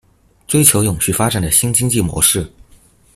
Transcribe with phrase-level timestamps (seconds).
[0.47, 2.51] 追求永續發展的新經濟模式